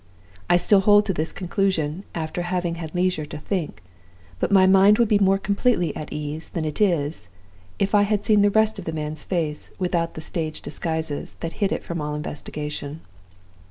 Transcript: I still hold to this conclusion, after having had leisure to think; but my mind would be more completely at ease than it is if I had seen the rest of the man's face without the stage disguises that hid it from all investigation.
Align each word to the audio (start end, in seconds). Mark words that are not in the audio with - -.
I 0.49 0.57
still 0.57 0.79
hold 0.79 1.05
to 1.05 1.13
this 1.13 1.31
conclusion, 1.31 2.05
after 2.15 2.41
having 2.41 2.73
had 2.81 2.95
leisure 2.95 3.25
to 3.27 3.37
think; 3.37 3.83
but 4.39 4.51
my 4.51 4.65
mind 4.65 4.97
would 4.97 5.07
be 5.07 5.19
more 5.19 5.37
completely 5.37 5.95
at 5.95 6.11
ease 6.11 6.49
than 6.49 6.65
it 6.65 6.81
is 6.81 7.27
if 7.77 7.93
I 7.93 8.01
had 8.01 8.25
seen 8.25 8.41
the 8.41 8.49
rest 8.49 8.79
of 8.79 8.85
the 8.85 8.93
man's 8.93 9.21
face 9.21 9.69
without 9.77 10.15
the 10.15 10.21
stage 10.21 10.63
disguises 10.63 11.35
that 11.41 11.53
hid 11.61 11.71
it 11.71 11.83
from 11.83 12.01
all 12.01 12.15
investigation. 12.15 13.01